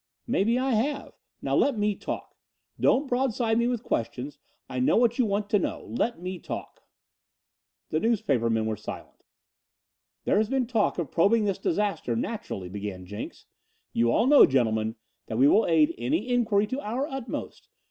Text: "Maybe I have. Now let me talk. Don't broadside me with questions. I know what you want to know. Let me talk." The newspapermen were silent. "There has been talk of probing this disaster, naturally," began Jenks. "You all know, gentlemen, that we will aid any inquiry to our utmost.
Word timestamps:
"Maybe 0.25 0.57
I 0.57 0.71
have. 0.71 1.13
Now 1.43 1.55
let 1.55 1.77
me 1.77 1.93
talk. 1.93 2.35
Don't 2.79 3.05
broadside 3.05 3.59
me 3.59 3.67
with 3.67 3.83
questions. 3.83 4.39
I 4.67 4.79
know 4.79 4.97
what 4.97 5.19
you 5.19 5.27
want 5.27 5.47
to 5.51 5.59
know. 5.59 5.85
Let 5.95 6.19
me 6.19 6.39
talk." 6.39 6.81
The 7.91 7.99
newspapermen 7.99 8.65
were 8.65 8.75
silent. 8.75 9.23
"There 10.23 10.37
has 10.37 10.49
been 10.49 10.65
talk 10.65 10.97
of 10.97 11.11
probing 11.11 11.45
this 11.45 11.59
disaster, 11.59 12.15
naturally," 12.15 12.67
began 12.67 13.05
Jenks. 13.05 13.45
"You 13.93 14.11
all 14.11 14.25
know, 14.25 14.47
gentlemen, 14.47 14.95
that 15.27 15.37
we 15.37 15.47
will 15.47 15.67
aid 15.67 15.93
any 15.99 16.29
inquiry 16.29 16.65
to 16.65 16.81
our 16.81 17.05
utmost. 17.05 17.67